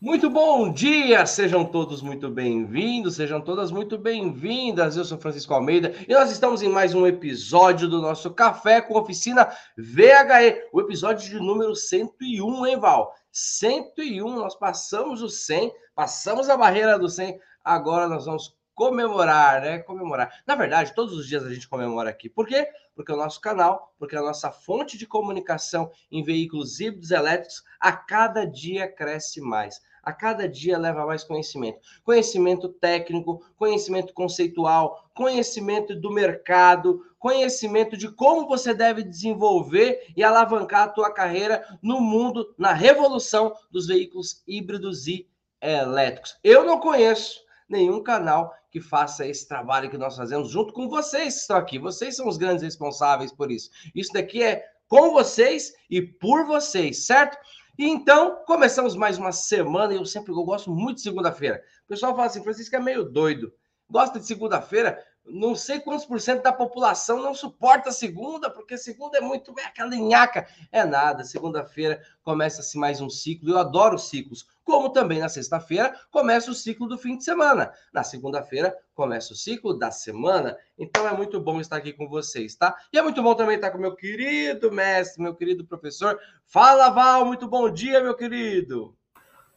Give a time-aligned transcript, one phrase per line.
[0.00, 4.96] Muito bom dia, sejam todos muito bem-vindos, sejam todas muito bem-vindas.
[4.96, 8.96] Eu sou Francisco Almeida e nós estamos em mais um episódio do nosso Café com
[8.96, 13.12] Oficina VHE, o episódio de número 101, hein, Val?
[13.32, 19.78] 101, nós passamos o 100, passamos a barreira do 100, agora nós vamos comemorar, né?
[19.80, 20.32] Comemorar.
[20.46, 22.28] Na verdade, todos os dias a gente comemora aqui.
[22.28, 22.68] Por quê?
[22.94, 27.90] Porque o nosso canal, porque a nossa fonte de comunicação em veículos híbridos elétricos a
[27.90, 31.78] cada dia cresce mais a cada dia leva mais conhecimento.
[32.04, 40.82] Conhecimento técnico, conhecimento conceitual, conhecimento do mercado, conhecimento de como você deve desenvolver e alavancar
[40.82, 45.28] a tua carreira no mundo, na revolução dos veículos híbridos e
[45.60, 46.38] elétricos.
[46.42, 51.34] Eu não conheço nenhum canal que faça esse trabalho que nós fazemos junto com vocês
[51.34, 51.78] que estão aqui.
[51.78, 53.70] Vocês são os grandes responsáveis por isso.
[53.94, 57.36] Isso daqui é com vocês e por vocês, certo?
[57.78, 61.62] E então, começamos mais uma semana, e eu sempre eu gosto muito de segunda-feira.
[61.84, 63.52] O pessoal fala assim, Francisco é meio doido.
[63.90, 65.02] Gosta de segunda-feira?
[65.24, 69.64] Não sei quantos por cento da população não suporta segunda, porque segunda é muito é
[69.64, 70.46] aquela linhaca.
[70.72, 73.50] É nada, segunda-feira começa-se mais um ciclo.
[73.50, 77.72] Eu adoro ciclos como também na sexta-feira começa o ciclo do fim de semana.
[77.92, 80.56] Na segunda-feira começa o ciclo da semana.
[80.78, 82.76] Então é muito bom estar aqui com vocês, tá?
[82.92, 86.18] E é muito bom também estar com meu querido mestre, meu querido professor.
[86.44, 88.94] Fala, Val, muito bom dia, meu querido.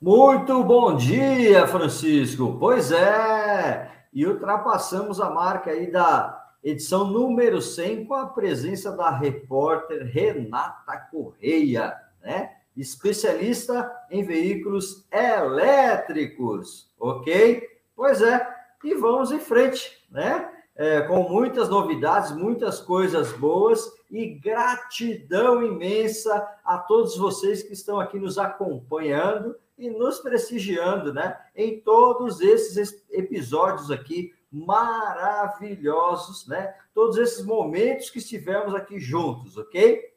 [0.01, 2.57] Muito bom dia, Francisco.
[2.59, 9.09] Pois é, e ultrapassamos a marca aí da edição número 100 com a presença da
[9.09, 12.57] repórter Renata Correia, né?
[12.75, 17.67] especialista em veículos elétricos, ok?
[17.95, 18.47] Pois é,
[18.83, 20.49] e vamos em frente, né?
[20.73, 27.99] É, com muitas novidades, muitas coisas boas e gratidão imensa a todos vocês que estão
[27.99, 31.35] aqui nos acompanhando e nos prestigiando, né?
[31.55, 36.75] Em todos esses episódios aqui maravilhosos, né?
[36.93, 40.13] Todos esses momentos que estivemos aqui juntos, ok?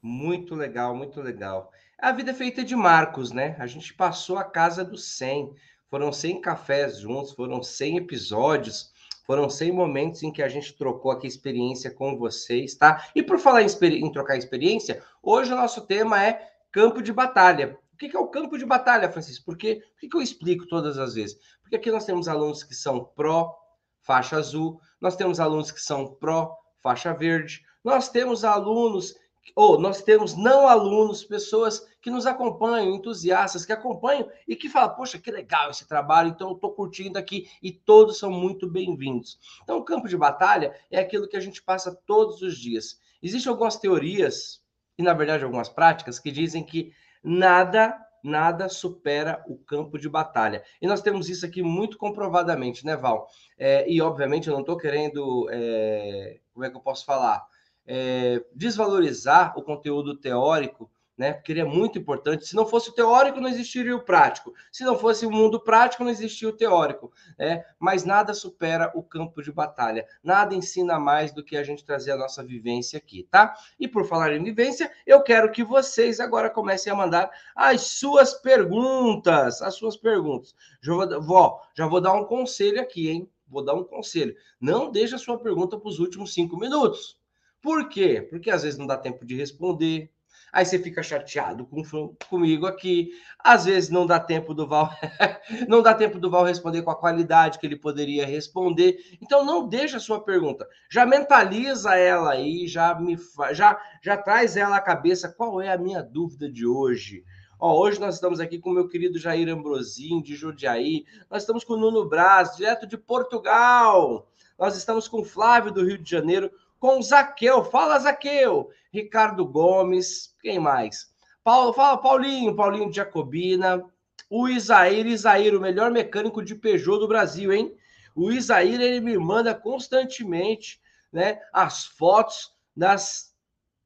[0.00, 1.72] Muito legal, muito legal.
[1.98, 3.56] A vida é feita de marcos, né?
[3.58, 5.52] A gente passou a casa dos 100.
[5.90, 8.92] Foram 100 cafés juntos, foram 100 episódios,
[9.26, 13.08] foram 100 momentos em que a gente trocou aqui experiência com vocês, tá?
[13.12, 17.76] E por falar em, em trocar experiência, hoje o nosso tema é campo de batalha.
[18.06, 19.44] O que é o campo de batalha, Francisco?
[19.44, 21.38] Porque, por que eu explico todas as vezes?
[21.60, 23.54] Porque aqui nós temos alunos que são pró
[24.00, 29.14] faixa azul, nós temos alunos que são pró faixa verde, nós temos alunos
[29.56, 34.94] ou nós temos não alunos, pessoas que nos acompanham, entusiastas que acompanham e que falam:
[34.94, 39.38] Poxa, que legal esse trabalho, então eu estou curtindo aqui e todos são muito bem-vindos.
[39.62, 43.00] Então, o campo de batalha é aquilo que a gente passa todos os dias.
[43.22, 44.60] Existem algumas teorias
[44.98, 50.62] e, na verdade, algumas práticas que dizem que nada nada supera o campo de batalha.
[50.80, 53.26] E nós temos isso aqui muito comprovadamente, né, Val?
[53.58, 55.48] É, e, obviamente, eu não estou querendo.
[55.50, 57.44] É, como é que eu posso falar?
[57.86, 61.32] é, desvalorizar o conteúdo teórico, né?
[61.32, 62.46] Porque ele é muito importante.
[62.46, 64.52] Se não fosse o teórico, não existiria o prático.
[64.70, 67.12] Se não fosse o mundo prático, não existia o teórico.
[67.38, 67.64] Né?
[67.78, 70.06] Mas nada supera o campo de batalha.
[70.22, 73.54] Nada ensina mais do que a gente trazer a nossa vivência aqui, tá?
[73.78, 78.34] E por falar em vivência, eu quero que vocês agora comecem a mandar as suas
[78.34, 79.60] perguntas.
[79.62, 80.54] As suas perguntas.
[80.80, 83.28] Já vou, já vou dar um conselho aqui, hein?
[83.46, 84.34] Vou dar um conselho.
[84.60, 87.20] Não deixe a sua pergunta para os últimos cinco minutos
[87.62, 88.26] por quê?
[88.28, 90.10] Porque às vezes não dá tempo de responder.
[90.52, 91.82] Aí você fica chateado com,
[92.28, 93.12] comigo aqui.
[93.38, 94.90] Às vezes não dá tempo do Val,
[95.66, 98.98] não dá tempo do Val responder com a qualidade que ele poderia responder.
[99.20, 100.68] Então não deixa a sua pergunta.
[100.90, 103.16] Já mentaliza ela aí, já me
[103.52, 107.24] já já traz ela à cabeça qual é a minha dúvida de hoje.
[107.58, 111.06] Ó, hoje nós estamos aqui com o meu querido Jair Ambrosim, de Jundiaí.
[111.30, 114.28] Nós estamos com o Nuno Braz, direto de Portugal.
[114.58, 116.50] Nós estamos com o Flávio do Rio de Janeiro
[116.82, 117.64] com Zaqueu.
[117.64, 118.70] Fala, Zaqueu.
[118.92, 120.34] Ricardo Gomes.
[120.42, 121.14] Quem mais?
[121.44, 122.56] Paulo, fala, Paulinho.
[122.56, 123.84] Paulinho de Jacobina.
[124.28, 125.06] O Isaír.
[125.06, 127.72] Isaír, o melhor mecânico de Peugeot do Brasil, hein?
[128.16, 130.80] O Isaír, ele me manda constantemente
[131.12, 133.32] né, as fotos das,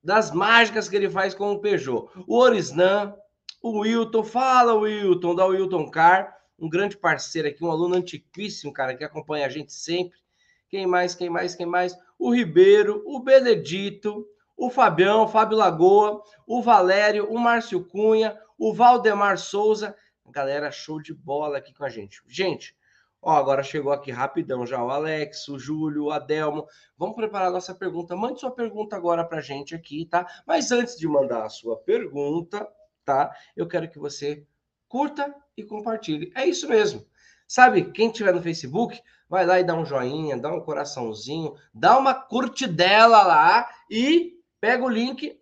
[0.02, 2.08] das mágicas que ele faz com o Peugeot.
[2.26, 3.14] O Orisnan,
[3.62, 4.24] o Wilton.
[4.24, 6.34] Fala, Wilton, da Wilton Car.
[6.58, 10.18] Um grande parceiro aqui, um aluno antiquíssimo, cara, que acompanha a gente sempre.
[10.70, 11.94] Quem mais, quem mais, quem mais?
[12.18, 14.26] O Ribeiro, o Benedito,
[14.56, 19.94] o Fabião, o Fábio Lagoa, o Valério, o Márcio Cunha, o Valdemar Souza.
[20.30, 22.22] Galera, show de bola aqui com a gente.
[22.26, 22.76] Gente,
[23.20, 26.66] ó, agora chegou aqui rapidão já o Alex, o Júlio, o Adelmo.
[26.96, 28.16] Vamos preparar a nossa pergunta.
[28.16, 30.26] Mande sua pergunta agora para a gente aqui, tá?
[30.46, 32.66] Mas antes de mandar a sua pergunta,
[33.04, 33.30] tá?
[33.54, 34.44] Eu quero que você
[34.88, 36.32] curta e compartilhe.
[36.34, 37.06] É isso mesmo.
[37.46, 41.98] Sabe, quem tiver no Facebook, vai lá e dá um joinha, dá um coraçãozinho, dá
[41.98, 45.38] uma curtidela lá e pega o link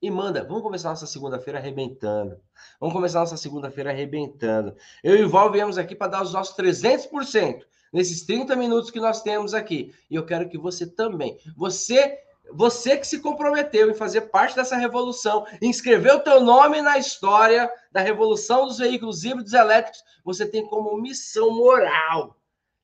[0.00, 0.44] e manda.
[0.44, 2.40] Vamos começar nossa segunda-feira arrebentando.
[2.80, 4.74] Vamos começar nossa segunda-feira arrebentando.
[5.02, 7.62] Eu e o Val viemos aqui para dar os nossos 300%
[7.92, 9.94] nesses 30 minutos que nós temos aqui.
[10.10, 11.38] E eu quero que você também.
[11.56, 12.18] Você
[12.50, 17.70] você que se comprometeu em fazer parte dessa revolução, inscrever o teu nome na história
[17.92, 22.38] da revolução dos veículos híbridos elétricos, você tem como missão moral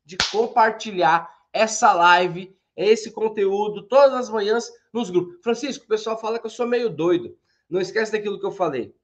[0.05, 5.37] de compartilhar essa live, esse conteúdo, todas as manhãs nos grupos.
[5.43, 7.37] Francisco, o pessoal fala que eu sou meio doido.
[7.71, 8.95] Não esquece daquilo que eu falei.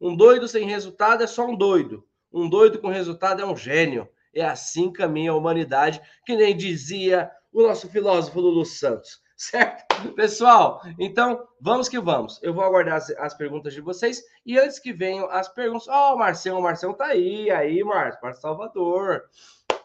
[0.00, 2.06] Um doido sem resultado é só um doido.
[2.32, 4.08] Um doido com resultado é um gênio.
[4.34, 9.24] É assim que caminha a humanidade, que nem dizia o nosso filósofo Lulu Santos.
[9.36, 10.12] Certo?
[10.14, 12.38] Pessoal, então vamos que vamos.
[12.42, 15.88] Eu vou aguardar as, as perguntas de vocês e antes que venham as perguntas.
[15.88, 19.24] Ó, oh, o Marcelo, o Marcelo tá aí, aí, Márcio, Márcio Salvador.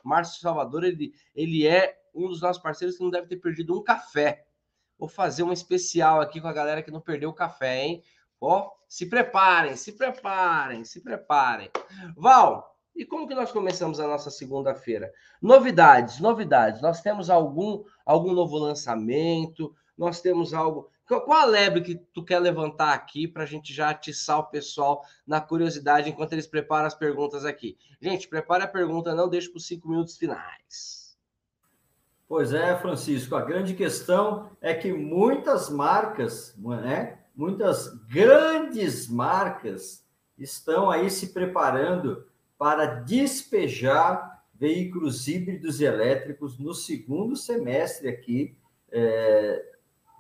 [0.04, 3.84] Márcio Salvador, ele, ele é um dos nossos parceiros que não deve ter perdido um
[3.84, 4.46] café.
[4.98, 8.04] Vou fazer um especial aqui com a galera que não perdeu o café, hein?
[8.40, 11.70] Ó, se preparem, se preparem, se preparem.
[12.16, 15.12] Val, e como que nós começamos a nossa segunda-feira?
[15.42, 16.82] Novidades, novidades.
[16.82, 19.74] Nós temos algum algum novo lançamento?
[19.98, 20.90] Nós temos algo.
[21.20, 25.04] Qual a lebre que tu quer levantar aqui para a gente já atiçar o pessoal
[25.28, 27.78] na curiosidade enquanto eles preparam as perguntas aqui?
[28.00, 31.18] Gente, prepare a pergunta, não deixe para os cinco minutos finais.
[32.28, 33.36] Pois é, Francisco.
[33.36, 37.20] A grande questão é que muitas marcas, né?
[37.36, 40.06] Muitas grandes marcas
[40.38, 42.26] estão aí se preparando
[42.58, 48.56] para despejar veículos híbridos e elétricos no segundo semestre aqui
[48.92, 49.72] é,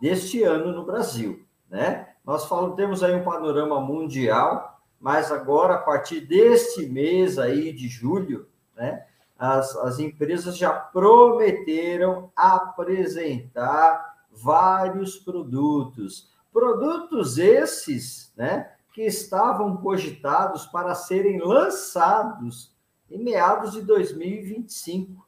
[0.02, 2.08] deste ano no Brasil, né?
[2.26, 7.88] Nós falamos, temos aí um panorama mundial, mas agora, a partir deste mês aí de
[7.88, 9.06] julho, né?
[9.38, 16.32] As, as empresas já prometeram apresentar vários produtos.
[16.52, 18.72] Produtos esses, né?
[18.94, 22.76] Que estavam cogitados para serem lançados
[23.10, 25.26] em meados de 2025.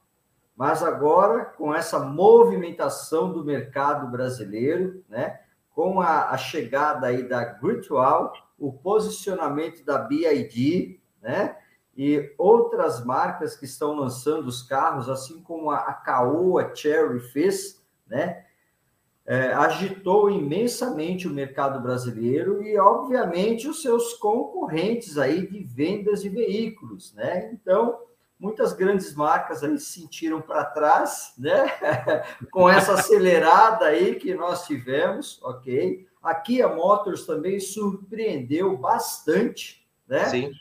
[0.56, 5.40] Mas agora, com essa movimentação do mercado brasileiro, né,
[5.72, 11.58] com a, a chegada aí da Virtual, o posicionamento da BID, né,
[11.96, 18.46] e outras marcas que estão lançando os carros, assim como a, Caoa Cherry fez, né,
[19.26, 26.30] é, agitou imensamente o mercado brasileiro e, obviamente, os seus concorrentes aí de vendas de
[26.30, 27.50] veículos, né?
[27.54, 28.00] Então,
[28.40, 31.66] muitas grandes marcas aí se sentiram para trás, né?
[32.52, 36.06] Com essa acelerada aí que nós tivemos, ok?
[36.22, 40.26] Aqui a Motors também surpreendeu bastante, né?
[40.26, 40.52] Sim.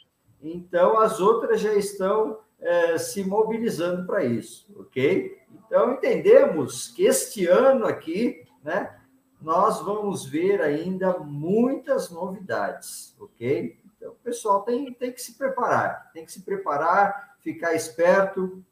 [0.41, 5.39] Então, as outras já estão é, se mobilizando para isso, ok?
[5.67, 8.97] Então, entendemos que este ano aqui né?
[9.41, 13.77] Nós vamos ver ainda muitas novidades, ok?
[13.85, 18.65] Então, o pessoal tem, tem que se preparar, tem que se preparar, ficar esperto.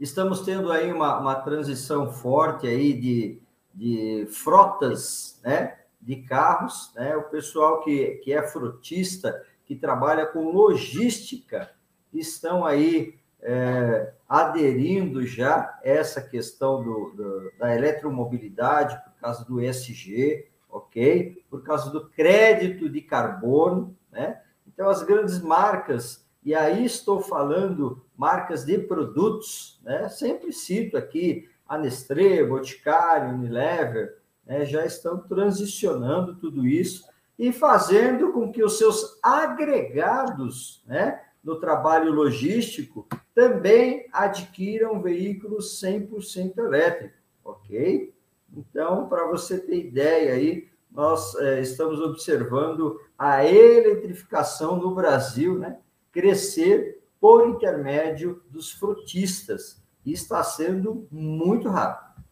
[0.00, 3.40] Estamos tendo aí uma, uma transição forte aí de,
[3.72, 5.78] de frotas, né?
[6.00, 7.16] De carros, né?
[7.16, 11.70] O pessoal que, que é frutista, que trabalha com logística,
[12.12, 20.48] estão aí é, aderindo já essa questão do, do, da eletromobilidade por causa do ESG,
[20.68, 21.44] ok?
[21.48, 24.40] Por causa do crédito de carbono, né?
[24.66, 30.08] Então, as grandes marcas, e aí estou falando marcas de produtos, né?
[30.08, 34.64] Sempre cito aqui a Nestlé, Boticário, Unilever, né?
[34.64, 37.08] já estão transicionando tudo isso
[37.38, 41.20] e fazendo com que os seus agregados, né?
[41.42, 48.14] no trabalho logístico também adquiram veículos 100% elétricos, ok?
[48.54, 55.78] Então, para você ter ideia aí, nós é, estamos observando a eletrificação no Brasil, né?
[56.12, 59.82] Crescer por intermédio dos frutistas.
[60.04, 62.22] E está sendo muito rápido.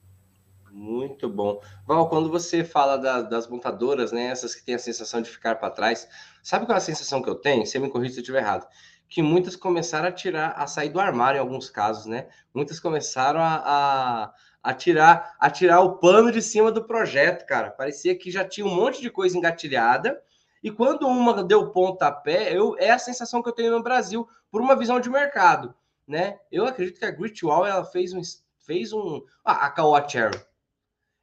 [0.70, 1.60] Muito bom.
[1.86, 5.56] Val, quando você fala da, das montadoras, né, essas que têm a sensação de ficar
[5.56, 6.08] para trás,
[6.42, 7.66] sabe qual é a sensação que eu tenho?
[7.66, 8.66] Você me corrija se eu estiver errado
[9.10, 12.28] que muitas começaram a tirar, a sair do armário em alguns casos, né?
[12.54, 17.70] Muitas começaram a, a, a, tirar, a tirar o pano de cima do projeto, cara.
[17.70, 20.22] Parecia que já tinha um monte de coisa engatilhada.
[20.62, 24.60] E quando uma deu pontapé, eu, é a sensação que eu tenho no Brasil, por
[24.60, 25.74] uma visão de mercado,
[26.06, 26.38] né?
[26.50, 28.20] Eu acredito que a Gritwall, ela fez um,
[28.58, 30.06] fez um, ah, a Kawa.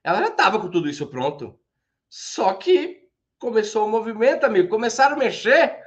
[0.04, 1.58] Ela já estava com tudo isso pronto.
[2.10, 4.70] Só que começou o movimento, amigo.
[4.70, 5.78] Começaram a mexer,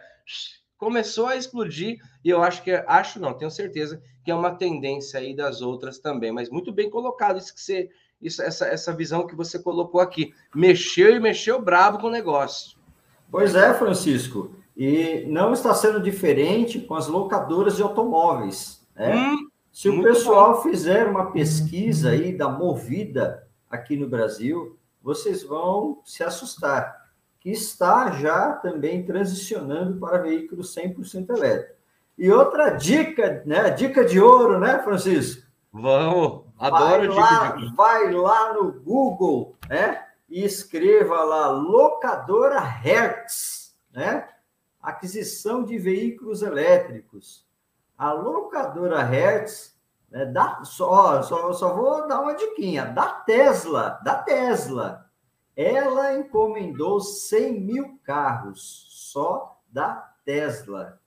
[0.76, 5.18] começou a explodir e eu acho que acho não, tenho certeza que é uma tendência
[5.18, 7.90] aí das outras também, mas muito bem colocado isso que você
[8.20, 10.34] isso, essa, essa visão que você colocou aqui.
[10.54, 12.78] Mexeu e mexeu bravo com o negócio.
[13.30, 14.54] Pois é, Francisco.
[14.76, 18.86] E não está sendo diferente com as locadoras de automóveis.
[18.96, 19.14] Né?
[19.14, 20.62] Hum, Se o pessoal bom.
[20.62, 27.08] fizer uma pesquisa aí da Movida aqui no Brasil, vocês vão se assustar,
[27.40, 31.76] que está já também transicionando para veículos 100% elétricos.
[32.18, 33.70] E outra dica, né?
[33.70, 35.42] Dica de ouro, né, Francisco?
[35.72, 37.74] Vamos, adoro vai lá, de...
[37.74, 40.04] Vai lá no Google, né?
[40.30, 44.28] E escreva lá locadora Hertz, né?
[44.80, 47.44] Aquisição de veículos elétricos.
[47.98, 49.76] A locadora Hertz,
[50.10, 55.10] né, da, só, só, só vou dar uma diquinha, da Tesla, da Tesla.
[55.56, 60.98] Ela encomendou 100 mil carros, só da Tesla,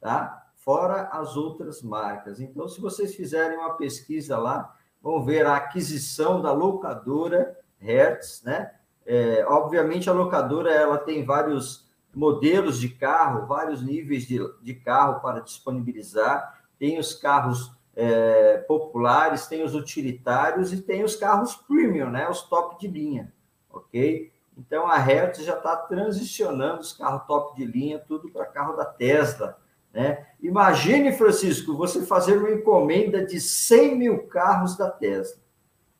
[0.00, 0.48] tá?
[0.68, 2.40] fora as outras marcas.
[2.40, 8.72] Então, se vocês fizerem uma pesquisa lá, vão ver a aquisição da locadora Hertz, né?
[9.06, 15.20] É, obviamente, a locadora ela tem vários modelos de carro, vários níveis de, de carro
[15.20, 16.62] para disponibilizar.
[16.78, 22.28] Tem os carros é, populares, tem os utilitários e tem os carros premium, né?
[22.28, 23.32] Os top de linha,
[23.70, 24.32] ok?
[24.56, 28.84] Então, a Hertz já está transicionando os carros top de linha, tudo para carro da
[28.84, 29.56] Tesla
[29.92, 30.26] né?
[30.40, 35.40] Imagine, Francisco, você fazer uma encomenda de 100 mil carros da Tesla.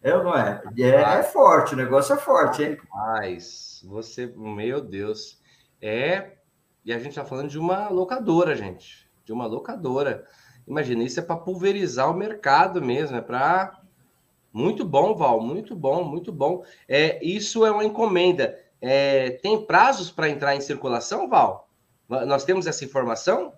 [0.02, 0.62] É ou não é?
[0.76, 2.78] É, é forte, o negócio é forte, hein?
[2.92, 5.40] Mas você, meu Deus,
[5.82, 6.32] é.
[6.84, 9.08] E a gente está falando de uma locadora, gente.
[9.24, 10.24] De uma locadora.
[10.66, 13.80] Imagina, isso é para pulverizar o mercado mesmo, é para.
[14.52, 16.64] Muito bom, Val, muito bom, muito bom.
[16.88, 18.58] É, isso é uma encomenda.
[18.80, 21.68] É, tem prazos para entrar em circulação, Val?
[22.08, 23.52] Nós temos essa informação?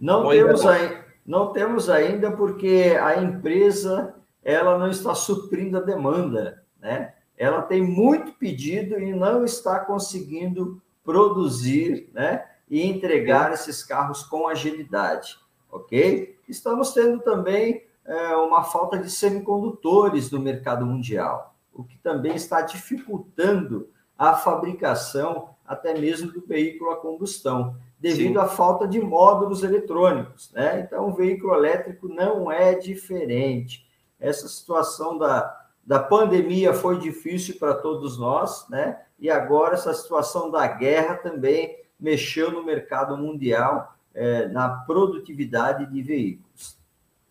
[0.00, 4.14] Não temos, ainda, não temos ainda porque a empresa
[4.48, 7.12] ela não está suprindo a demanda, né?
[7.36, 12.46] Ela tem muito pedido e não está conseguindo produzir, né?
[12.66, 15.38] E entregar esses carros com agilidade,
[15.70, 16.34] ok?
[16.48, 22.62] Estamos tendo também é, uma falta de semicondutores no mercado mundial, o que também está
[22.62, 28.46] dificultando a fabricação até mesmo do veículo a combustão devido Sim.
[28.46, 30.50] à falta de módulos eletrônicos.
[30.52, 30.80] Né?
[30.80, 33.86] Então, o veículo elétrico não é diferente.
[34.20, 39.00] Essa situação da, da pandemia foi difícil para todos nós, né?
[39.18, 46.02] e agora essa situação da guerra também mexeu no mercado mundial, é, na produtividade de
[46.02, 46.78] veículos.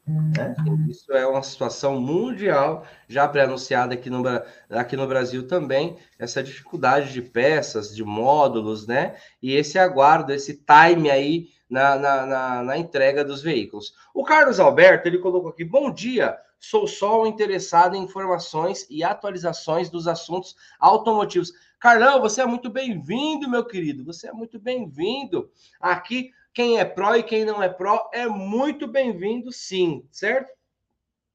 [0.08, 0.56] Né?
[0.89, 4.24] Isso é uma situação mundial, já pré-anunciada aqui no,
[4.70, 9.15] aqui no Brasil também, essa dificuldade de peças, de módulos, né?
[9.41, 13.94] E esse aguardo, esse time aí na, na, na, na entrega dos veículos.
[14.13, 19.04] O Carlos Alberto, ele colocou aqui, bom dia, sou só um interessado em informações e
[19.04, 21.54] atualizações dos assuntos automotivos.
[21.80, 27.16] Carlão, você é muito bem-vindo, meu querido, você é muito bem-vindo aqui quem é pró
[27.16, 30.52] e quem não é pró é muito bem-vindo, sim, certo?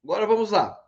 [0.02, 0.83] Agora vamos lá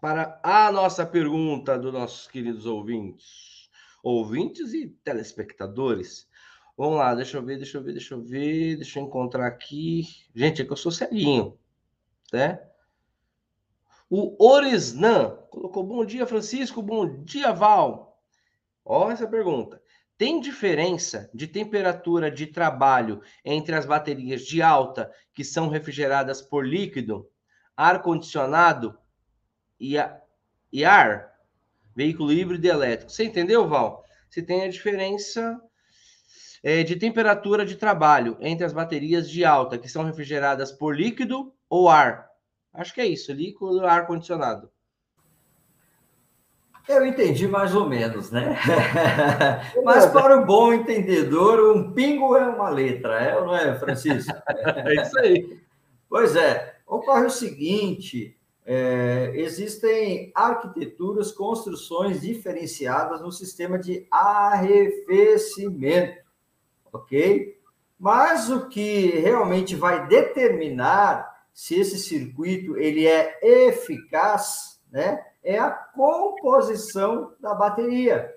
[0.00, 3.68] para a nossa pergunta dos nossos queridos ouvintes,
[4.02, 6.28] ouvintes e telespectadores.
[6.76, 10.04] Vamos lá, deixa eu ver, deixa eu ver, deixa eu ver, deixa eu encontrar aqui.
[10.34, 11.58] Gente, é que eu sou ceguinho,
[12.32, 12.60] né?
[14.08, 18.20] O Orisnan colocou bom dia, Francisco, bom dia, Val.
[18.84, 19.82] Olha essa pergunta.
[20.16, 26.64] Tem diferença de temperatura de trabalho entre as baterias de alta, que são refrigeradas por
[26.64, 27.28] líquido,
[27.76, 28.96] ar-condicionado
[29.78, 29.96] e,
[30.72, 31.34] e ar?
[31.94, 33.10] Veículo híbrido e elétrico.
[33.10, 34.04] Você entendeu, Val?
[34.30, 35.60] Se tem a diferença
[36.62, 41.52] é, de temperatura de trabalho entre as baterias de alta, que são refrigeradas por líquido
[41.68, 42.35] ou ar.
[42.76, 44.70] Acho que é isso, líquido ar-condicionado.
[46.88, 48.56] Eu entendi mais ou menos, né?
[49.82, 54.32] Mas para o bom entendedor, um pingo é uma letra, é ou não é, Francisco?
[54.86, 55.60] é isso aí.
[56.08, 56.76] Pois é.
[56.86, 66.22] Ocorre o seguinte: é, existem arquiteturas, construções diferenciadas no sistema de arrefecimento,
[66.92, 67.58] ok?
[67.98, 75.24] Mas o que realmente vai determinar se esse circuito ele é eficaz, né?
[75.42, 78.30] é a composição da bateria,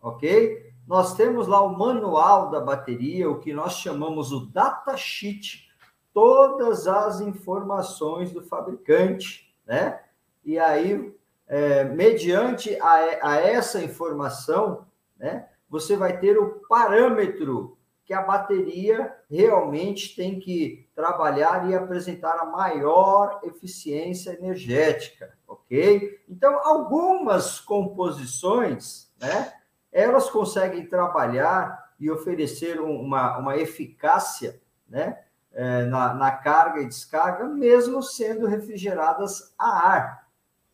[0.00, 0.72] ok?
[0.88, 5.68] Nós temos lá o manual da bateria, o que nós chamamos o datasheet,
[6.14, 10.00] todas as informações do fabricante, né?
[10.42, 11.14] E aí,
[11.46, 14.86] é, mediante a, a essa informação,
[15.18, 17.76] né, você vai ter o parâmetro
[18.12, 26.20] que a bateria realmente tem que trabalhar e apresentar a maior eficiência energética, ok?
[26.28, 29.54] Então, algumas composições, né,
[29.90, 35.20] elas conseguem trabalhar e oferecer uma, uma eficácia, né,
[35.54, 40.28] é, na, na carga e descarga, mesmo sendo refrigeradas a ar,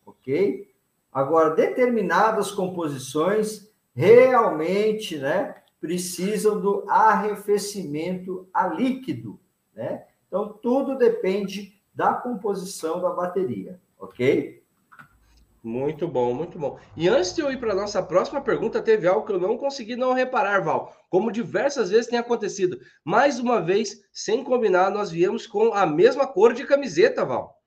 [0.05, 0.69] ok?
[1.09, 9.39] Agora, determinadas composições realmente, né, precisam do arrefecimento a líquido,
[9.73, 10.05] né?
[10.27, 14.59] Então, tudo depende da composição da bateria, ok?
[15.61, 16.79] Muito bom, muito bom.
[16.95, 19.57] E antes de eu ir para a nossa próxima pergunta, teve algo que eu não
[19.57, 20.95] consegui não reparar, Val.
[21.09, 22.79] Como diversas vezes tem acontecido.
[23.03, 27.59] Mais uma vez, sem combinar, nós viemos com a mesma cor de camiseta, Val.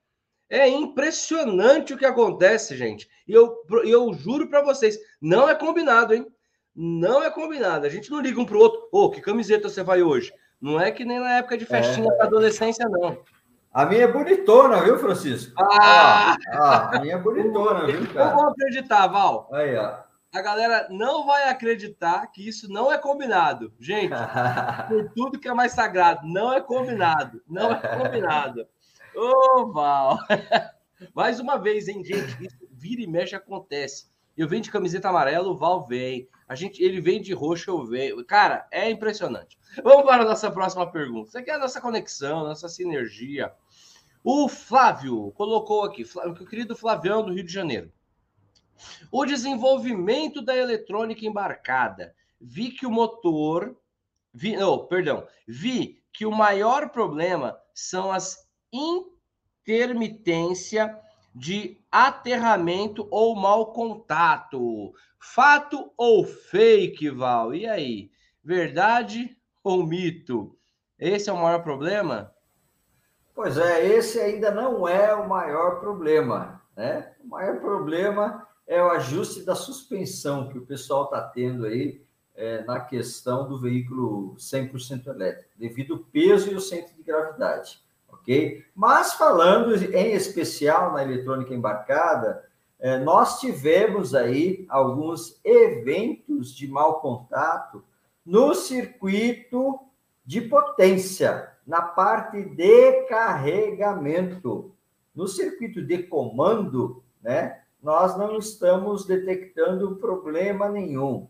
[0.49, 3.09] É impressionante o que acontece, gente.
[3.29, 6.27] E eu, eu juro para vocês, não é combinado, hein?
[6.75, 7.87] Não é combinado.
[7.87, 8.89] A gente não liga um pro outro.
[8.93, 10.33] Ô, oh, que camiseta você vai hoje?
[10.61, 12.23] Não é que nem na época de festinha é...
[12.23, 13.19] adolescência, não.
[13.73, 15.55] A minha é bonitona, viu, Francisco?
[15.59, 16.37] Ah!
[16.53, 18.31] ah a minha é bonitona, viu, cara?
[18.31, 19.49] Eu vou acreditar, Val.
[19.53, 19.95] Aí, ó.
[20.35, 23.73] A galera não vai acreditar que isso não é combinado.
[23.79, 24.13] Gente,
[24.89, 27.43] por tudo que é mais sagrado, não é combinado.
[27.49, 28.67] Não é combinado.
[29.17, 30.19] Ô, oh, Val.
[31.15, 32.45] Mais uma vez, hein, gente?
[32.45, 34.07] Isso vira e mexe acontece.
[34.37, 36.29] Eu venho de camiseta amarela, o Val vem.
[36.53, 38.23] A gente, ele vem de roxo, eu venho.
[38.27, 39.59] Cara, é impressionante.
[39.83, 41.29] Vamos para a nossa próxima pergunta.
[41.29, 43.51] Isso aqui é a nossa conexão, nossa sinergia.
[44.23, 47.91] O Flávio colocou aqui, o querido Flavião do Rio de Janeiro.
[49.11, 52.15] O desenvolvimento da eletrônica embarcada.
[52.39, 53.75] Vi que o motor.
[54.31, 55.27] Vi, oh, perdão.
[55.49, 58.47] Vi que o maior problema são as
[59.65, 61.01] intermitência
[61.35, 64.93] de aterramento ou mau contato.
[65.19, 67.55] Fato ou fake, Val?
[67.55, 68.11] E aí?
[68.43, 70.57] Verdade ou mito?
[70.99, 72.33] Esse é o maior problema?
[73.35, 77.15] Pois é, esse ainda não é o maior problema, né?
[77.25, 82.63] O maior problema é o ajuste da suspensão que o pessoal está tendo aí é,
[82.65, 88.65] na questão do veículo 100% elétrico, devido ao peso e o centro de gravidade, ok?
[88.75, 92.45] Mas falando em especial na eletrônica embarcada,
[92.79, 97.85] é, nós tivemos aí alguns eventos de mau contato
[98.25, 99.81] no circuito
[100.25, 104.75] de potência, na parte de carregamento.
[105.15, 111.29] No circuito de comando, né, nós não estamos detectando problema nenhum.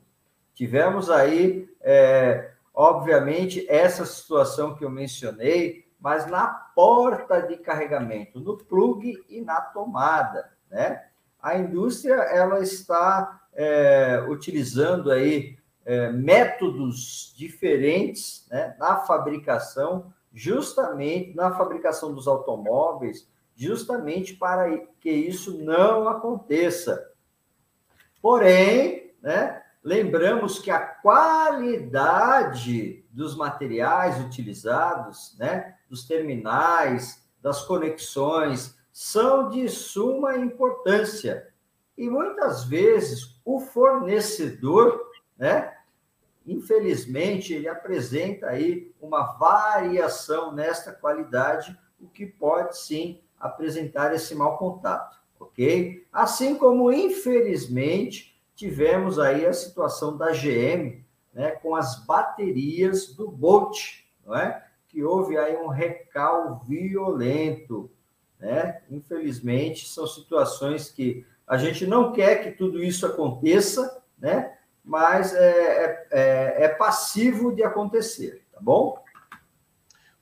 [0.54, 8.58] Tivemos aí, é, obviamente, essa situação que eu mencionei, mas na porta de carregamento, no
[8.58, 11.06] plug e na tomada, né?
[11.40, 21.52] a indústria ela está é, utilizando aí é, métodos diferentes né, na fabricação, justamente na
[21.56, 27.10] fabricação dos automóveis, justamente para que isso não aconteça.
[28.20, 31.42] Porém, né, lembramos que a qualidade
[33.10, 41.48] dos materiais utilizados, né, dos terminais, das conexões, são de suma importância.
[41.96, 45.76] E muitas vezes o fornecedor, né,
[46.46, 54.56] infelizmente, ele apresenta aí uma variação nesta qualidade, o que pode sim apresentar esse mau
[54.58, 56.06] contato, ok?
[56.12, 64.04] Assim como, infelizmente, tivemos aí a situação da GM, né, com as baterias do Bolt,
[64.24, 64.64] não é?
[64.88, 67.90] Que houve aí um recal violento,
[68.38, 68.82] né?
[68.90, 74.56] Infelizmente, são situações que a gente não quer que tudo isso aconteça, né?
[74.84, 79.01] mas é, é, é, é passivo de acontecer, tá bom?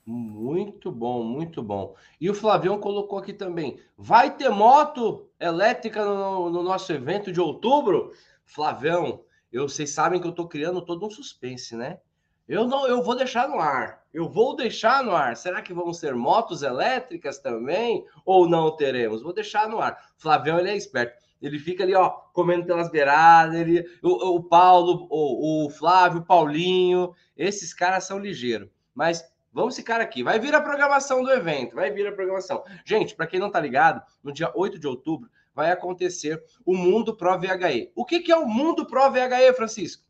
[0.05, 1.95] Muito bom, muito bom.
[2.19, 7.39] E o Flavião colocou aqui também: vai ter moto elétrica no, no nosso evento de
[7.39, 8.11] outubro?
[8.43, 11.99] Flavião, eu, vocês sabem que eu estou criando todo um suspense, né?
[12.47, 14.03] Eu não, eu vou deixar no ar.
[14.13, 15.37] Eu vou deixar no ar.
[15.37, 19.21] Será que vão ser motos elétricas também ou não teremos?
[19.21, 19.97] Vou deixar no ar.
[20.17, 21.21] Flavião ele é esperto.
[21.41, 23.55] Ele fica ali, ó, comendo pelas beiradas.
[23.55, 28.69] Ele, o, o Paulo, o, o Flávio, o Paulinho, esses caras são ligeiros.
[28.93, 30.23] Mas vamos ficar aqui.
[30.23, 31.75] Vai vir a programação do evento.
[31.75, 32.63] Vai vir a programação.
[32.85, 37.15] Gente, para quem não tá ligado, no dia 8 de outubro vai acontecer o Mundo
[37.15, 37.91] Pro VHE.
[37.95, 40.03] O que, que é o Mundo Pro VHE, Francisco?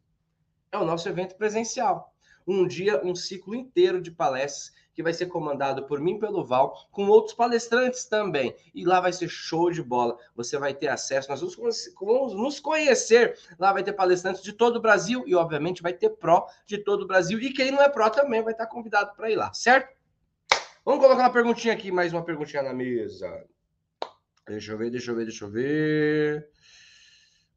[0.71, 2.11] É o nosso evento presencial
[2.47, 6.87] um dia um ciclo inteiro de palestras que vai ser comandado por mim pelo Val,
[6.91, 8.55] com outros palestrantes também.
[8.73, 10.17] E lá vai ser show de bola.
[10.35, 13.37] Você vai ter acesso, nós vamos nos conhecer.
[13.57, 17.03] Lá vai ter palestrantes de todo o Brasil e, obviamente, vai ter pró de todo
[17.03, 17.39] o Brasil.
[17.39, 19.95] E quem não é pró também vai estar convidado para ir lá, certo?
[20.83, 23.45] Vamos colocar uma perguntinha aqui, mais uma perguntinha na mesa.
[24.47, 26.49] Deixa eu ver, deixa eu ver, deixa eu ver.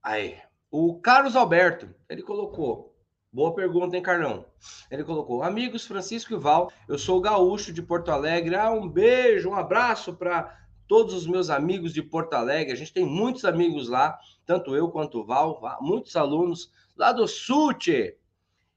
[0.02, 0.38] Aí,
[0.70, 2.93] o Carlos Alberto, ele colocou.
[3.34, 4.46] Boa pergunta, hein, Carlão?
[4.88, 8.54] Ele colocou: Amigos Francisco e Val, eu sou gaúcho de Porto Alegre.
[8.54, 12.72] Ah, um beijo, um abraço para todos os meus amigos de Porto Alegre.
[12.72, 14.16] A gente tem muitos amigos lá,
[14.46, 18.16] tanto eu quanto o Val, muitos alunos lá do SUTE.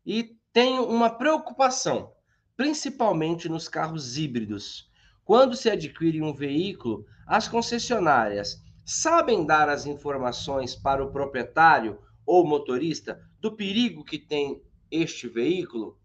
[0.04, 2.12] E tenho uma preocupação
[2.56, 4.89] principalmente nos carros híbridos.
[5.24, 12.43] Quando se adquire um veículo, as concessionárias sabem dar as informações para o proprietário ou
[12.43, 15.97] motorista do perigo que tem este veículo?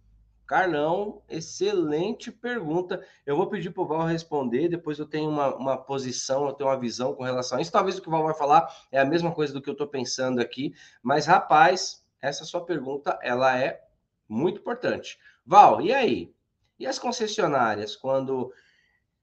[0.46, 3.02] Carlão, excelente pergunta.
[3.24, 6.68] Eu vou pedir para o Val responder, depois eu tenho uma, uma posição, eu tenho
[6.68, 7.72] uma visão com relação a isso.
[7.72, 9.86] Talvez o que o Val vai falar é a mesma coisa do que eu estou
[9.86, 13.82] pensando aqui, mas, rapaz, essa sua pergunta, ela é
[14.28, 15.18] muito importante.
[15.46, 16.34] Val, e aí?
[16.78, 18.52] E as concessionárias, quando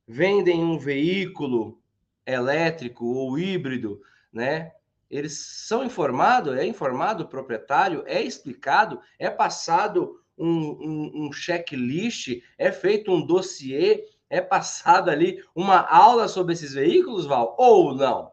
[0.08, 1.80] vendem um veículo
[2.26, 4.02] elétrico ou híbrido,
[4.34, 4.72] né?
[5.10, 12.42] Eles são informados, é informado o proprietário, é explicado, é passado um, um, um checklist,
[12.58, 17.56] é feito um dossiê, é passado ali uma aula sobre esses veículos, Val?
[17.58, 18.32] Ou não?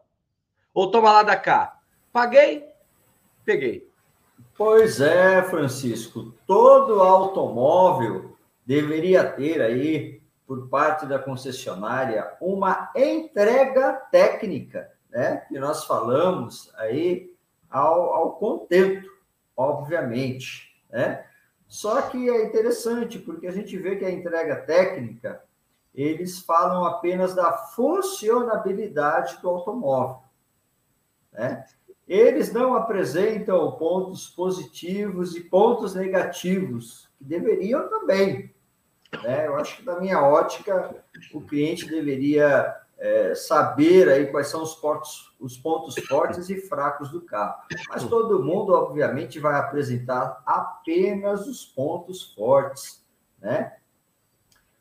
[0.73, 1.79] Ou toma lá da cá.
[2.13, 2.65] Paguei,
[3.43, 3.89] peguei.
[4.55, 6.33] Pois é, Francisco.
[6.45, 15.37] Todo automóvel deveria ter aí, por parte da concessionária, uma entrega técnica, né?
[15.47, 17.33] Que nós falamos aí
[17.69, 19.09] ao, ao contento,
[19.55, 21.25] obviamente, né?
[21.67, 25.43] Só que é interessante, porque a gente vê que a entrega técnica,
[25.93, 30.21] eles falam apenas da funcionabilidade do automóvel,
[31.33, 31.65] né?
[32.07, 38.53] Eles não apresentam pontos positivos e pontos negativos, que deveriam também,
[39.23, 39.47] né?
[39.47, 40.95] Eu acho que, da minha ótica,
[41.33, 47.09] o cliente deveria é, saber aí quais são os pontos, os pontos fortes e fracos
[47.11, 47.61] do carro.
[47.89, 53.05] Mas todo mundo, obviamente, vai apresentar apenas os pontos fortes,
[53.39, 53.77] né?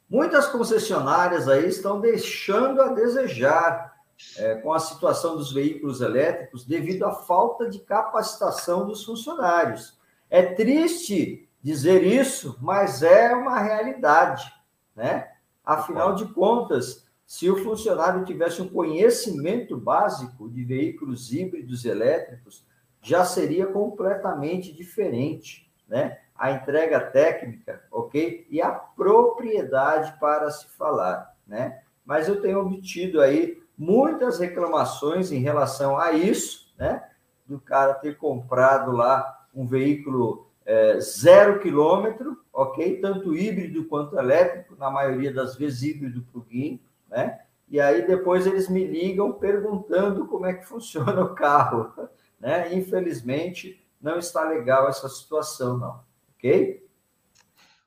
[0.09, 3.97] Muitas concessionárias aí estão deixando a desejar
[4.39, 9.99] é, com a situação dos veículos elétricos devido à falta de capacitação dos funcionários.
[10.31, 14.51] É triste dizer isso, mas é uma realidade,
[14.95, 15.33] né?
[15.65, 22.65] Afinal de contas, se o funcionário tivesse um conhecimento básico de veículos híbridos elétricos,
[23.03, 26.19] já seria completamente diferente, né?
[26.37, 28.47] A entrega técnica, ok?
[28.49, 31.83] E a propriedade para se falar, né?
[32.05, 37.03] Mas eu tenho obtido aí muitas reclamações em relação a isso, né?
[37.45, 43.01] Do cara ter comprado lá um veículo é, zero quilômetro, ok?
[43.01, 47.41] Tanto híbrido quanto elétrico, na maioria das vezes híbrido plug-in, né?
[47.69, 51.93] E aí depois eles me ligam perguntando como é que funciona o carro,
[52.41, 52.75] né?
[52.75, 56.01] Infelizmente não está legal essa situação, não,
[56.37, 56.87] ok?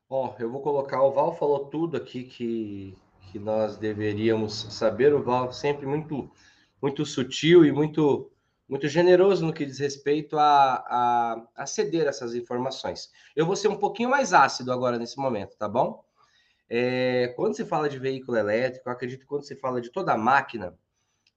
[0.09, 2.97] Bom, eu vou colocar, o Val falou tudo aqui que,
[3.31, 6.29] que nós deveríamos saber, o Val sempre muito,
[6.81, 8.31] muito sutil e muito
[8.69, 13.11] muito generoso no que diz respeito a, a, a, ceder essas informações.
[13.35, 16.03] Eu vou ser um pouquinho mais ácido agora nesse momento, tá bom?
[16.69, 20.17] É, quando se fala de veículo elétrico, acredito que quando se fala de toda a
[20.17, 20.77] máquina,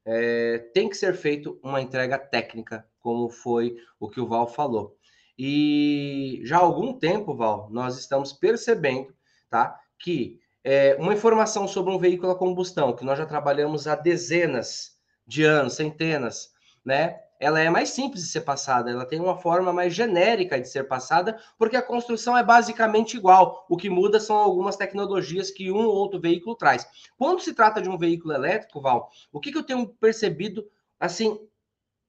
[0.04, 4.96] é, tem que ser feito uma entrega técnica, como foi o que o Val falou.
[5.38, 9.14] E já há algum tempo, Val, nós estamos percebendo,
[9.48, 13.96] tá, que é, uma informação sobre um veículo a combustão, que nós já trabalhamos há
[13.96, 16.52] dezenas de anos, centenas,
[16.84, 17.18] né?
[17.42, 20.84] Ela é mais simples de ser passada, ela tem uma forma mais genérica de ser
[20.84, 23.66] passada, porque a construção é basicamente igual.
[23.68, 26.86] O que muda são algumas tecnologias que um ou outro veículo traz.
[27.18, 30.64] Quando se trata de um veículo elétrico, Val, o que, que eu tenho percebido
[31.00, 31.36] assim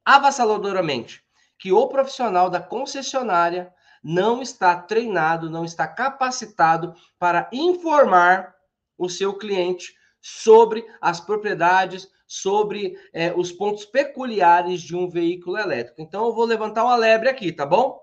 [0.05, 1.23] avassaladoramente?
[1.57, 8.53] Que o profissional da concessionária não está treinado, não está capacitado para informar
[8.95, 16.01] o seu cliente sobre as propriedades, sobre é, os pontos peculiares de um veículo elétrico.
[16.01, 18.01] Então, eu vou levantar uma lebre aqui, tá bom?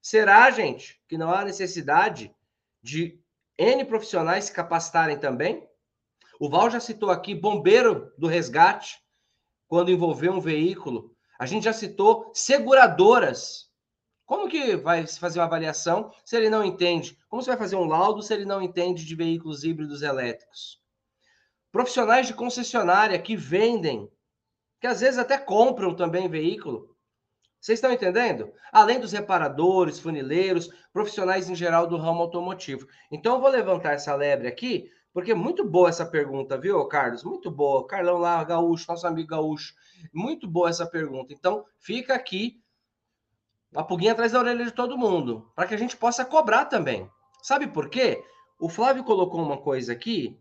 [0.00, 2.34] Será, gente, que não há necessidade
[2.82, 3.20] de
[3.58, 5.68] N profissionais se capacitarem também?
[6.40, 8.98] O Val já citou aqui bombeiro do resgate,
[9.68, 11.14] quando envolveu um veículo.
[11.38, 13.70] A gente já citou seguradoras
[14.24, 17.18] Como que vai se fazer uma avaliação se ele não entende?
[17.28, 20.81] Como você vai fazer um laudo se ele não entende de veículos híbridos elétricos?
[21.72, 24.08] Profissionais de concessionária que vendem,
[24.78, 26.94] que às vezes até compram também veículo.
[27.58, 28.52] Vocês estão entendendo?
[28.70, 32.86] Além dos reparadores, funileiros, profissionais em geral do ramo automotivo.
[33.10, 37.22] Então, eu vou levantar essa lebre aqui, porque é muito boa essa pergunta, viu, Carlos?
[37.24, 37.86] Muito boa.
[37.86, 39.74] Carlão lá, gaúcho, nosso amigo gaúcho.
[40.12, 41.32] Muito boa essa pergunta.
[41.32, 42.60] Então, fica aqui
[43.74, 47.08] a pulguinha atrás da orelha de todo mundo, para que a gente possa cobrar também.
[47.42, 48.22] Sabe por quê?
[48.58, 50.38] O Flávio colocou uma coisa aqui,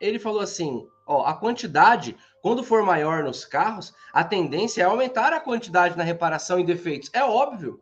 [0.00, 5.32] ele falou assim, ó, a quantidade, quando for maior nos carros, a tendência é aumentar
[5.32, 7.10] a quantidade na reparação e defeitos.
[7.12, 7.80] É óbvio.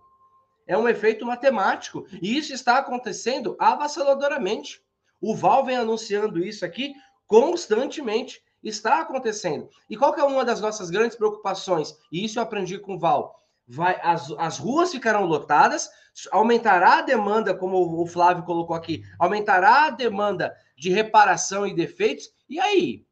[0.66, 2.06] É um efeito matemático.
[2.20, 4.80] E isso está acontecendo avassaladoramente.
[5.20, 6.94] O Val vem anunciando isso aqui
[7.26, 8.40] constantemente.
[8.62, 9.68] Está acontecendo.
[9.90, 11.96] E qual é uma das nossas grandes preocupações?
[12.12, 15.88] E isso eu aprendi com o Val vai, as, as ruas ficarão lotadas,
[16.30, 22.28] aumentará a demanda, como o Flávio colocou aqui, aumentará a demanda de reparação e defeitos.
[22.48, 23.06] E aí?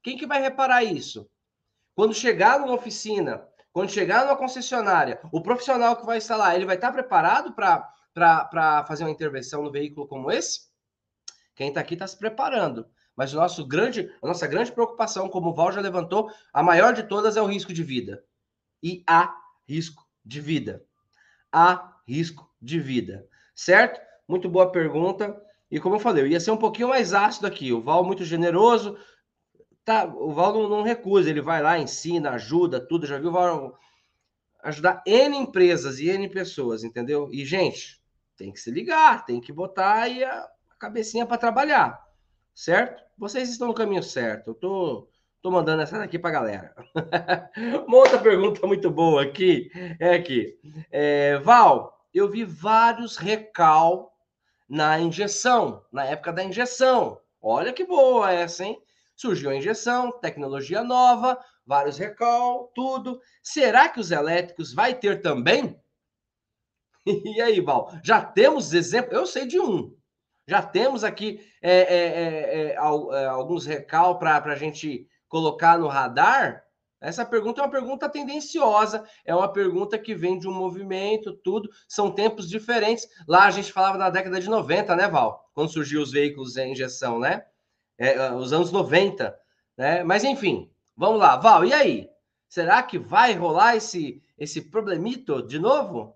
[0.00, 1.28] Quem que vai reparar isso?
[1.92, 6.76] Quando chegar numa oficina, quando chegar numa concessionária, o profissional que vai instalar, ele vai
[6.76, 10.68] estar preparado para fazer uma intervenção no veículo como esse?
[11.56, 12.88] Quem está aqui está se preparando.
[13.16, 16.94] Mas o nosso grande, a nossa grande preocupação, como o Val já levantou, a maior
[16.94, 18.24] de todas é o risco de vida.
[18.80, 19.36] E há
[19.68, 20.86] risco de vida.
[21.50, 24.00] Há risco de vida, certo?
[24.28, 25.36] Muito boa pergunta.
[25.70, 27.72] E como eu falei, eu ia ser um pouquinho mais ácido aqui.
[27.72, 28.98] O Val muito generoso.
[29.84, 33.06] Tá, o Val não, não recusa, ele vai lá, ensina, ajuda, tudo.
[33.06, 33.78] Já viu o Val
[34.62, 37.28] ajudar N empresas e N pessoas, entendeu?
[37.32, 38.02] E, gente,
[38.36, 42.02] tem que se ligar, tem que botar aí a, a cabecinha para trabalhar,
[42.54, 43.02] certo?
[43.16, 44.48] Vocês estão no caminho certo.
[44.50, 45.08] Eu tô
[45.42, 46.74] Tô mandando essa daqui para galera.
[47.86, 50.58] Uma outra pergunta muito boa aqui é aqui.
[50.90, 54.09] É, Val, eu vi vários recal
[54.70, 57.20] na injeção, na época da injeção.
[57.42, 58.80] Olha que boa essa, hein?
[59.16, 63.20] Surgiu a injeção, tecnologia nova, vários recal, tudo.
[63.42, 65.78] Será que os elétricos vai ter também?
[67.06, 67.90] E aí, Val?
[68.04, 69.14] Já temos exemplo?
[69.14, 69.96] Eu sei de um.
[70.46, 75.88] Já temos aqui é, é, é, é, é alguns recal para a gente colocar no
[75.88, 76.62] radar?
[77.00, 81.70] Essa pergunta é uma pergunta tendenciosa, é uma pergunta que vem de um movimento, tudo.
[81.88, 83.08] São tempos diferentes.
[83.26, 85.48] Lá a gente falava na década de 90, né, Val?
[85.54, 87.44] Quando surgiu os veículos em injeção, né?
[87.98, 89.34] É, ah, os anos 90,
[89.78, 90.04] né?
[90.04, 92.10] Mas enfim, vamos lá, Val, e aí?
[92.48, 96.14] Será que vai rolar esse, esse problemito de novo?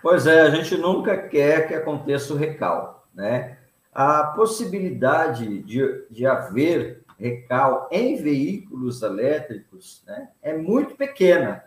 [0.00, 3.58] Pois é, a gente nunca quer que aconteça o recal, né?
[3.92, 11.64] A possibilidade de, de haver recal em veículos elétricos né, é muito pequena,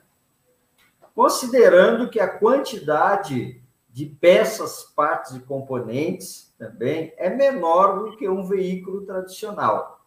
[1.16, 8.46] considerando que a quantidade de peças, partes e componentes também é menor do que um
[8.46, 10.06] veículo tradicional,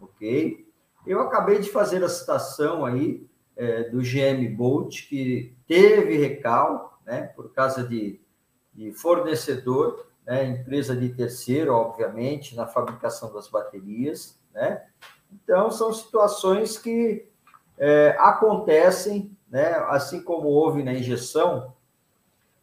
[0.00, 0.66] ok?
[1.06, 7.24] Eu acabei de fazer a citação aí é, do GM Bolt, que teve recal, né,
[7.36, 8.20] por causa de,
[8.72, 14.84] de fornecedor, né, empresa de terceiro, obviamente, na fabricação das baterias, né?
[15.32, 17.28] Então, são situações que
[17.78, 19.74] é, acontecem, né?
[19.88, 21.74] assim como houve na injeção,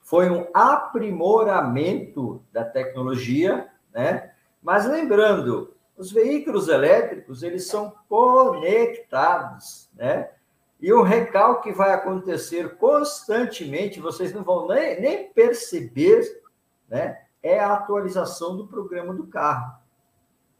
[0.02, 4.32] foi um aprimoramento da tecnologia, né?
[4.62, 10.30] mas lembrando, os veículos elétricos, eles são conectados, né?
[10.80, 16.43] E o recalque vai acontecer constantemente, vocês não vão nem, nem perceber,
[16.88, 17.23] né?
[17.41, 19.80] É a atualização do programa do carro,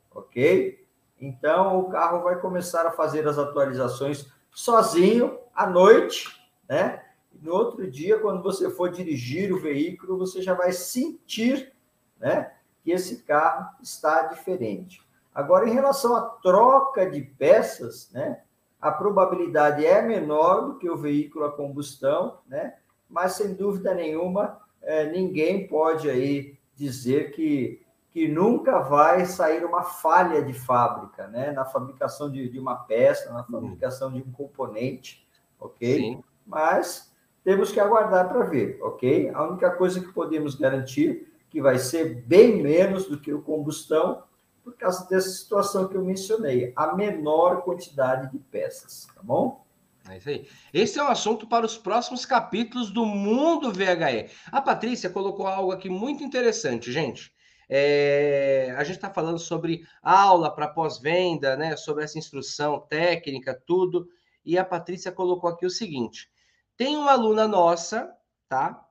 [0.10, 0.87] ok?
[1.20, 6.30] Então, o carro vai começar a fazer as atualizações sozinho à noite,
[6.70, 7.04] né?
[7.42, 11.72] no outro dia, quando você for dirigir o veículo, você já vai sentir,
[12.20, 12.52] né,
[12.84, 15.02] que esse carro está diferente.
[15.34, 18.42] Agora, em relação à troca de peças, né,
[18.82, 22.76] a probabilidade é menor do que o veículo a combustão, né?
[23.10, 27.82] Mas sem dúvida nenhuma, é, ninguém pode aí dizer que
[28.18, 31.52] que nunca vai sair uma falha de fábrica, né?
[31.52, 35.24] Na fabricação de, de uma peça, na fabricação de um componente,
[35.60, 35.98] ok?
[35.98, 36.24] Sim.
[36.44, 39.30] Mas temos que aguardar para ver, ok?
[39.36, 44.24] A única coisa que podemos garantir que vai ser bem menos do que o combustão,
[44.64, 49.64] por causa dessa situação que eu mencionei, a menor quantidade de peças, tá bom?
[50.10, 50.48] É isso aí.
[50.74, 54.32] Esse é um assunto para os próximos capítulos do Mundo VHE.
[54.52, 57.37] A Patrícia colocou algo aqui muito interessante, gente.
[57.70, 61.76] É, a gente está falando sobre aula para pós-venda, né?
[61.76, 64.08] Sobre essa instrução técnica, tudo.
[64.46, 66.30] E a Patrícia colocou aqui o seguinte:
[66.78, 68.14] tem uma aluna nossa
[68.48, 68.84] tá?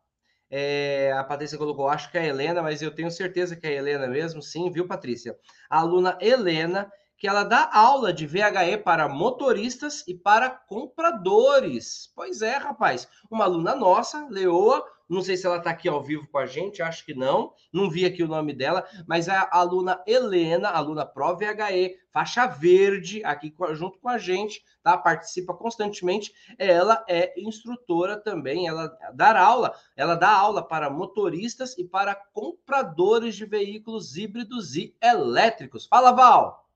[0.49, 3.71] É, a Patrícia colocou, acho que é a Helena, mas eu tenho certeza que é
[3.71, 4.41] a Helena mesmo.
[4.41, 5.37] Sim, viu, Patrícia?
[5.69, 12.13] A aluna Helena, que ela dá aula de VHE para motoristas e para compradores.
[12.15, 13.09] Pois é, rapaz.
[13.31, 16.83] Uma aluna nossa, Leoa, não sei se ela está aqui ao vivo com a gente,
[16.83, 17.53] acho que não.
[17.73, 23.25] Não vi aqui o nome dela, mas a aluna Helena, aluna Pro VHE, faixa verde,
[23.25, 24.99] aqui junto com a gente, tá?
[24.99, 26.33] Participa constantemente.
[26.59, 33.37] Ela é instrutora também, ela dá aula, ela dá aula para motoristas e para compradores
[33.37, 35.87] de veículos híbridos e elétricos.
[35.87, 36.67] Fala, Val!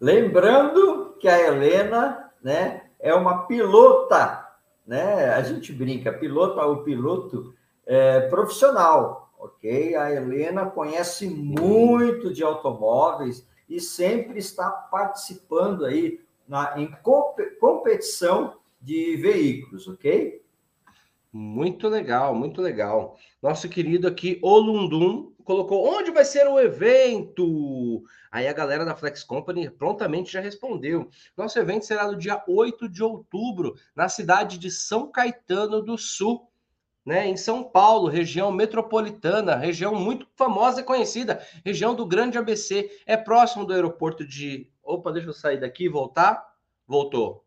[0.00, 4.43] Lembrando que a Helena, né, é uma pilota
[4.86, 5.30] né?
[5.30, 7.54] A gente brinca, piloto ao piloto
[7.86, 9.94] é, profissional, ok?
[9.96, 18.56] A Helena conhece muito de automóveis e sempre está participando aí na, em comp competição
[18.80, 20.43] de veículos, ok?
[21.36, 23.18] Muito legal, muito legal.
[23.42, 28.04] Nosso querido aqui, Olundum, colocou onde vai ser o evento?
[28.30, 31.10] Aí a galera da Flex Company prontamente já respondeu.
[31.36, 36.48] Nosso evento será no dia 8 de outubro, na cidade de São Caetano do Sul.
[37.04, 42.90] Né, em São Paulo, região metropolitana, região muito famosa e conhecida, região do Grande ABC,
[43.04, 44.70] é próximo do aeroporto de.
[44.82, 46.42] Opa, deixa eu sair daqui e voltar.
[46.86, 47.43] Voltou.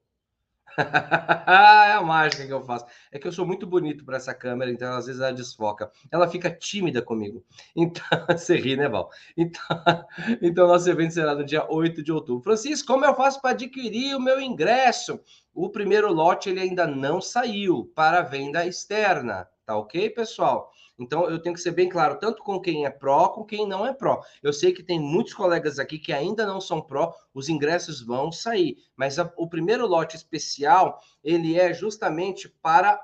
[1.48, 2.86] é a mágica que eu faço.
[3.12, 5.92] É que eu sou muito bonito para essa câmera, então às vezes ela desfoca.
[6.12, 7.44] Ela fica tímida comigo.
[7.76, 9.10] Então, você ri, né, Val?
[9.36, 9.62] Então,
[10.42, 12.44] então, nosso evento será no dia 8 de outubro.
[12.44, 15.20] Francisco, como eu faço para adquirir o meu ingresso?
[15.54, 20.72] O primeiro lote ele ainda não saiu para venda externa, tá ok, pessoal?
[21.00, 23.86] Então, eu tenho que ser bem claro, tanto com quem é pró, com quem não
[23.86, 24.24] é pró.
[24.42, 28.32] Eu sei que tem muitos colegas aqui que ainda não são pró, os ingressos vão
[28.32, 33.00] sair, mas a, o primeiro lote especial, ele é justamente para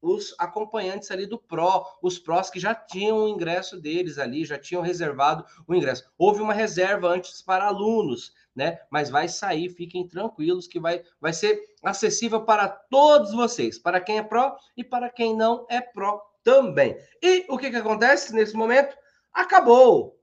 [0.00, 4.58] os acompanhantes ali do pró, os prós que já tinham o ingresso deles ali, já
[4.58, 6.04] tinham reservado o ingresso.
[6.16, 8.78] Houve uma reserva antes para alunos, né?
[8.90, 14.18] Mas vai sair, fiquem tranquilos que vai, vai ser acessível para todos vocês, para quem
[14.18, 16.96] é pró e para quem não é pró também.
[17.22, 18.96] E o que, que acontece nesse momento?
[19.34, 20.18] Acabou.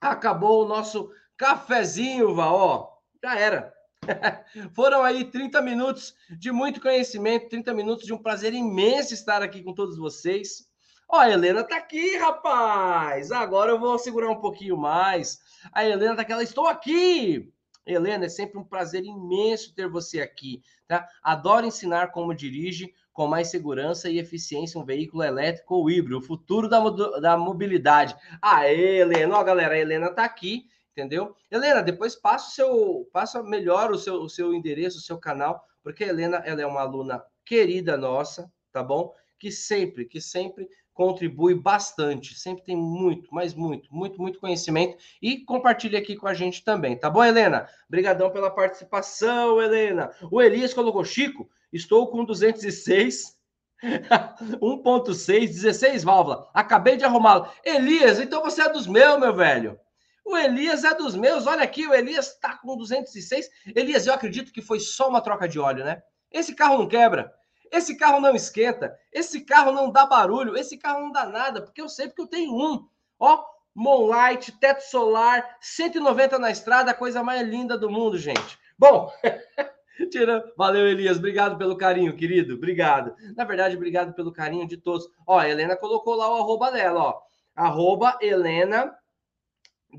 [0.00, 2.56] Acabou o nosso cafezinho, Val.
[2.56, 2.88] Ó,
[3.22, 3.72] já era.
[4.74, 9.62] Foram aí 30 minutos de muito conhecimento, 30 minutos de um prazer imenso estar aqui
[9.62, 10.68] com todos vocês.
[11.08, 13.30] Ó, a Helena tá aqui, rapaz.
[13.30, 15.38] Agora eu vou segurar um pouquinho mais.
[15.70, 17.52] A Helena tá aqui, ela estou aqui.
[17.86, 21.08] Helena, é sempre um prazer imenso ter você aqui, tá?
[21.22, 26.22] Adoro ensinar como dirige, com mais segurança e eficiência um veículo elétrico ou híbrido, o
[26.22, 26.78] futuro da,
[27.18, 28.14] da mobilidade.
[28.42, 31.34] Aê, Helena, ó, galera, a Helena tá aqui, entendeu?
[31.50, 35.64] Helena, depois passa o seu, passa melhor o seu, o seu endereço, o seu canal,
[35.82, 39.14] porque a Helena, ela é uma aluna querida nossa, tá bom?
[39.38, 45.38] Que sempre, que sempre contribui bastante, sempre tem muito, mas muito, muito, muito conhecimento e
[45.38, 47.66] compartilha aqui com a gente também, tá bom, Helena?
[47.88, 50.10] Obrigadão pela participação, Helena.
[50.30, 53.36] O Elias colocou, Chico, estou com 206,
[53.82, 57.48] 1.6, 16 válvula, acabei de arrumá-lo.
[57.64, 59.78] Elias, então você é dos meus, meu velho.
[60.24, 63.48] O Elias é dos meus, olha aqui, o Elias está com 206.
[63.76, 66.02] Elias, eu acredito que foi só uma troca de óleo, né?
[66.32, 67.32] Esse carro não quebra.
[67.70, 71.80] Esse carro não esquenta, esse carro não dá barulho, esse carro não dá nada, porque
[71.80, 72.88] eu sei porque eu tenho um.
[73.18, 78.58] Ó, Moonlight, teto solar, 190 na estrada, a coisa mais linda do mundo, gente.
[78.78, 79.12] Bom,
[80.10, 83.14] tira, valeu Elias, obrigado pelo carinho, querido, obrigado.
[83.34, 85.08] Na verdade, obrigado pelo carinho de todos.
[85.26, 87.22] Ó, a Helena colocou lá o arroba dela, ó.
[87.54, 88.94] Arroba Helena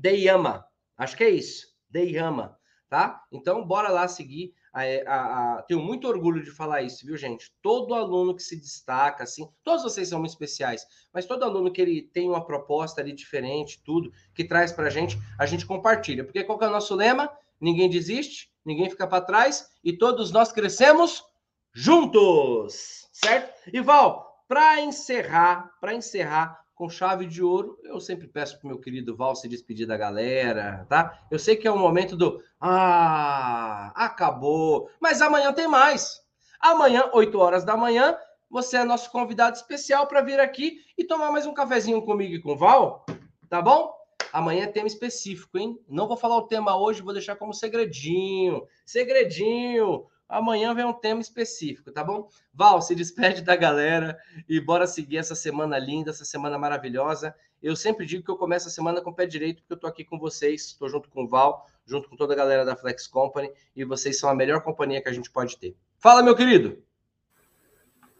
[0.00, 0.64] Deyama.
[0.96, 2.56] Acho que é isso, Deyama,
[2.88, 3.24] tá?
[3.32, 7.52] Então, bora lá seguir a, a, a, tenho muito orgulho de falar isso, viu, gente?
[7.62, 11.80] Todo aluno que se destaca, assim, todos vocês são muito especiais, mas todo aluno que
[11.80, 16.24] ele tem uma proposta ali diferente, tudo, que traz para a gente, a gente compartilha.
[16.24, 17.30] Porque qual que é o nosso lema?
[17.60, 21.24] Ninguém desiste, ninguém fica para trás e todos nós crescemos
[21.72, 23.52] juntos, certo?
[23.72, 28.68] E Val, para encerrar, para encerrar, com chave de ouro, eu sempre peço para o
[28.68, 31.26] meu querido Val se despedir da galera, tá?
[31.28, 36.20] Eu sei que é o momento do ah, acabou, mas amanhã tem mais.
[36.60, 38.16] Amanhã, 8 horas da manhã,
[38.48, 42.40] você é nosso convidado especial para vir aqui e tomar mais um cafezinho comigo e
[42.40, 43.04] com o Val,
[43.48, 43.97] tá bom?
[44.32, 45.78] Amanhã é tema específico, hein?
[45.88, 48.66] Não vou falar o tema hoje, vou deixar como segredinho.
[48.84, 50.06] Segredinho.
[50.28, 52.28] Amanhã vem um tema específico, tá bom?
[52.52, 57.34] Val, se despede da galera e bora seguir essa semana linda, essa semana maravilhosa.
[57.62, 59.86] Eu sempre digo que eu começo a semana com o pé direito, porque eu tô
[59.86, 63.06] aqui com vocês, estou junto com o Val, junto com toda a galera da Flex
[63.06, 65.74] Company, e vocês são a melhor companhia que a gente pode ter.
[65.98, 66.82] Fala, meu querido!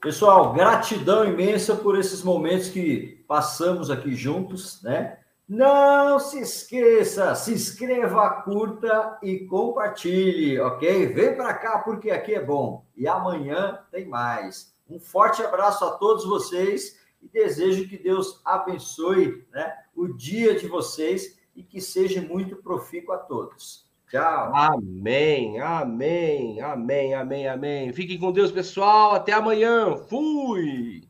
[0.00, 5.18] Pessoal, gratidão imensa por esses momentos que passamos aqui juntos, né?
[5.48, 11.06] Não se esqueça, se inscreva, curta e compartilhe, ok?
[11.06, 12.84] Vem para cá porque aqui é bom.
[12.94, 14.76] E amanhã tem mais.
[14.90, 20.68] Um forte abraço a todos vocês e desejo que Deus abençoe né, o dia de
[20.68, 23.88] vocês e que seja muito profícuo a todos.
[24.10, 24.52] Tchau.
[24.54, 27.92] Amém, amém, amém, amém, amém.
[27.94, 29.14] Fiquem com Deus, pessoal.
[29.14, 29.96] Até amanhã.
[29.96, 31.07] Fui.